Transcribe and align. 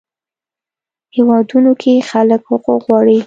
هیوادونو 1.15 1.71
کې 1.81 1.93
خلک 2.09 2.41
حقوق 2.51 2.81
غواړي. 2.87 3.17